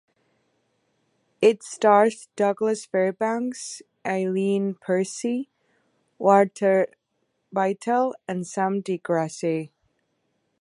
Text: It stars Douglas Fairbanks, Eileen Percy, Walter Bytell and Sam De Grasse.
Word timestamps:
It 1.43 1.61
stars 1.61 2.27
Douglas 2.35 2.87
Fairbanks, 2.87 3.83
Eileen 4.03 4.73
Percy, 4.73 5.47
Walter 6.17 6.87
Bytell 7.53 8.13
and 8.27 8.47
Sam 8.47 8.81
De 8.81 8.97
Grasse. 8.97 9.69